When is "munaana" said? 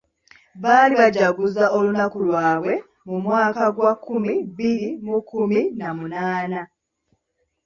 5.97-6.61